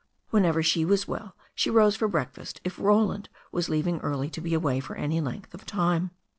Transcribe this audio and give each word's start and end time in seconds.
Whenever 0.31 0.63
she 0.63 0.83
was 0.83 1.07
well 1.07 1.35
she 1.53 1.69
rose 1.69 1.95
for 1.95 2.07
breakfast 2.07 2.59
if 2.63 2.79
Roland 2.79 3.29
was 3.51 3.69
leaving 3.69 3.99
early 3.99 4.31
to 4.31 4.41
be 4.41 4.55
away 4.55 4.79
for 4.79 4.95
any 4.95 5.21
length 5.21 5.53
of 5.53 5.63
time. 5.63 6.09